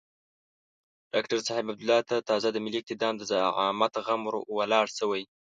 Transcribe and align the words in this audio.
ډاکتر 1.13 1.37
صاحب 1.47 1.65
عبدالله 1.71 2.01
ته 2.09 2.15
تازه 2.29 2.47
د 2.51 2.57
ملي 2.63 2.77
اقتدار 2.81 3.13
د 3.17 3.21
زعامت 3.31 3.93
غم 4.05 4.21
ور 4.27 4.35
ولاړ 4.57 4.85
شوی. 4.99 5.23